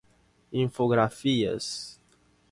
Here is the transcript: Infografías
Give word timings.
Infografías 0.57 1.99